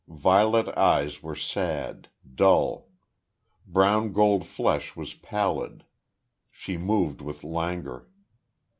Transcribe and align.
Violet 0.07 0.67
eyes 0.75 1.21
were 1.21 1.35
sad 1.35 2.09
dull. 2.33 2.89
Brown 3.67 4.13
gold 4.13 4.47
flesh 4.47 4.95
was 4.95 5.13
pallid. 5.13 5.83
She 6.49 6.75
moved 6.75 7.21
with 7.21 7.43
languor. 7.43 8.07